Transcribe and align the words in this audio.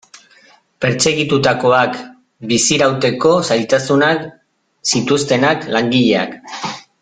Pertsegitutakoak, 0.85 1.99
bizirauteko 2.53 3.35
zailtasunak 3.51 4.27
zituztenak, 4.95 5.71
langileak... 5.77 6.39